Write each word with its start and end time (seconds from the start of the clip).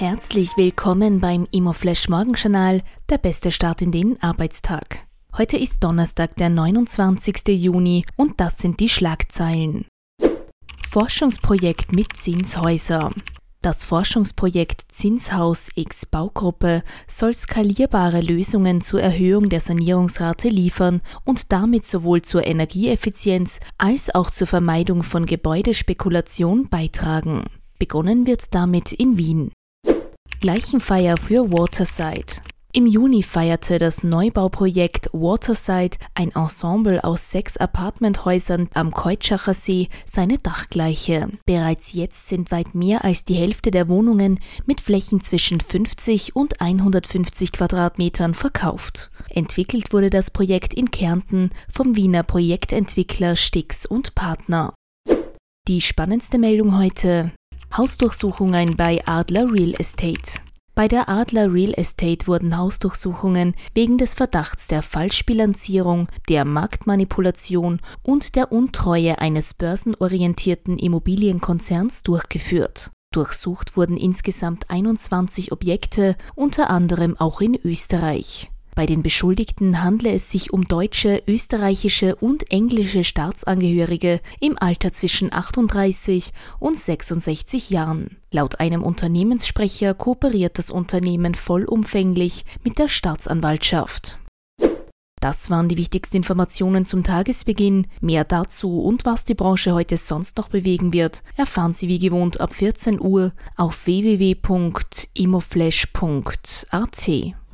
Herzlich 0.00 0.56
willkommen 0.56 1.18
beim 1.18 1.48
Immoflash 1.50 2.08
Morgenjournal, 2.08 2.82
der 3.10 3.18
beste 3.18 3.50
Start 3.50 3.82
in 3.82 3.90
den 3.90 4.16
Arbeitstag. 4.22 5.00
Heute 5.36 5.56
ist 5.56 5.82
Donnerstag, 5.82 6.36
der 6.36 6.50
29. 6.50 7.48
Juni 7.48 8.04
und 8.14 8.38
das 8.38 8.58
sind 8.58 8.78
die 8.78 8.88
Schlagzeilen. 8.88 9.86
Forschungsprojekt 10.88 11.96
mit 11.96 12.16
Zinshäuser. 12.16 13.10
Das 13.60 13.82
Forschungsprojekt 13.84 14.82
Zinshaus 14.92 15.68
X 15.74 16.06
Baugruppe 16.06 16.84
soll 17.08 17.34
skalierbare 17.34 18.20
Lösungen 18.20 18.84
zur 18.84 19.02
Erhöhung 19.02 19.48
der 19.48 19.60
Sanierungsrate 19.60 20.48
liefern 20.48 21.00
und 21.24 21.50
damit 21.50 21.86
sowohl 21.88 22.22
zur 22.22 22.46
Energieeffizienz 22.46 23.58
als 23.78 24.14
auch 24.14 24.30
zur 24.30 24.46
Vermeidung 24.46 25.02
von 25.02 25.26
Gebäudespekulation 25.26 26.68
beitragen. 26.68 27.46
Begonnen 27.80 28.28
wird 28.28 28.54
damit 28.54 28.92
in 28.92 29.18
Wien 29.18 29.50
gleichen 30.40 30.80
Feier 30.80 31.16
für 31.16 31.50
Waterside. 31.52 32.40
Im 32.74 32.86
Juni 32.86 33.22
feierte 33.22 33.78
das 33.78 34.04
Neubauprojekt 34.04 35.08
Waterside, 35.14 35.96
ein 36.14 36.30
Ensemble 36.36 37.02
aus 37.02 37.30
sechs 37.30 37.56
Apartmenthäusern 37.56 38.68
am 38.74 38.92
Keutschacher 38.92 39.54
See, 39.54 39.88
seine 40.06 40.38
Dachgleiche. 40.38 41.28
Bereits 41.46 41.92
jetzt 41.94 42.28
sind 42.28 42.50
weit 42.52 42.74
mehr 42.74 43.04
als 43.04 43.24
die 43.24 43.34
Hälfte 43.34 43.70
der 43.70 43.88
Wohnungen 43.88 44.38
mit 44.66 44.80
Flächen 44.82 45.24
zwischen 45.24 45.60
50 45.60 46.36
und 46.36 46.60
150 46.60 47.52
Quadratmetern 47.52 48.34
verkauft. 48.34 49.10
Entwickelt 49.30 49.92
wurde 49.94 50.10
das 50.10 50.30
Projekt 50.30 50.74
in 50.74 50.90
Kärnten 50.90 51.50
vom 51.70 51.96
Wiener 51.96 52.22
Projektentwickler 52.22 53.34
Stix 53.36 53.86
und 53.86 54.14
Partner. 54.14 54.74
Die 55.68 55.80
spannendste 55.80 56.38
Meldung 56.38 56.78
heute. 56.78 57.32
Hausdurchsuchungen 57.76 58.76
bei 58.76 59.02
Adler 59.06 59.52
Real 59.52 59.74
Estate. 59.78 60.40
Bei 60.74 60.86
der 60.88 61.08
Adler 61.08 61.52
Real 61.52 61.74
Estate 61.74 62.26
wurden 62.26 62.56
Hausdurchsuchungen 62.56 63.54
wegen 63.74 63.98
des 63.98 64.14
Verdachts 64.14 64.68
der 64.68 64.82
Falschbilanzierung, 64.82 66.08
der 66.28 66.44
Marktmanipulation 66.44 67.80
und 68.02 68.36
der 68.36 68.52
Untreue 68.52 69.18
eines 69.20 69.54
börsenorientierten 69.54 70.78
Immobilienkonzerns 70.78 72.02
durchgeführt. 72.04 72.90
Durchsucht 73.12 73.76
wurden 73.76 73.96
insgesamt 73.96 74.70
21 74.70 75.50
Objekte, 75.52 76.14
unter 76.36 76.70
anderem 76.70 77.16
auch 77.20 77.40
in 77.40 77.54
Österreich. 77.60 78.50
Bei 78.78 78.86
den 78.86 79.02
Beschuldigten 79.02 79.82
handle 79.82 80.12
es 80.12 80.30
sich 80.30 80.52
um 80.52 80.68
deutsche, 80.68 81.20
österreichische 81.26 82.14
und 82.14 82.48
englische 82.52 83.02
Staatsangehörige 83.02 84.20
im 84.38 84.56
Alter 84.56 84.92
zwischen 84.92 85.32
38 85.32 86.30
und 86.60 86.78
66 86.78 87.70
Jahren. 87.70 88.18
Laut 88.30 88.60
einem 88.60 88.84
Unternehmenssprecher 88.84 89.94
kooperiert 89.94 90.58
das 90.60 90.70
Unternehmen 90.70 91.34
vollumfänglich 91.34 92.44
mit 92.62 92.78
der 92.78 92.88
Staatsanwaltschaft. 92.88 94.20
Das 95.20 95.50
waren 95.50 95.68
die 95.68 95.76
wichtigsten 95.76 96.18
Informationen 96.18 96.86
zum 96.86 97.02
Tagesbeginn. 97.02 97.88
Mehr 98.00 98.22
dazu 98.22 98.80
und 98.80 99.04
was 99.04 99.24
die 99.24 99.34
Branche 99.34 99.74
heute 99.74 99.96
sonst 99.96 100.36
noch 100.36 100.46
bewegen 100.46 100.92
wird, 100.92 101.24
erfahren 101.36 101.74
Sie 101.74 101.88
wie 101.88 101.98
gewohnt 101.98 102.40
ab 102.40 102.54
14 102.54 103.00
Uhr 103.00 103.32
auf 103.56 103.86
www.imoflash.at. 103.86 104.76